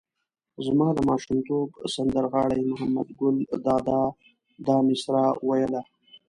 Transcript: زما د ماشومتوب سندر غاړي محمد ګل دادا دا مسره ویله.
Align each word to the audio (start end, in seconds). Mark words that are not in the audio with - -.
زما 0.65 0.87
د 0.97 0.99
ماشومتوب 1.09 1.67
سندر 1.93 2.25
غاړي 2.33 2.61
محمد 2.71 3.07
ګل 3.19 3.35
دادا 3.65 4.01
دا 4.65 4.77
مسره 4.87 5.23
ویله. 5.47 5.81